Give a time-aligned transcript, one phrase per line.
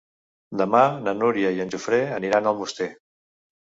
[0.61, 2.93] Demà na Núria i en Jofre aniran a Almoster.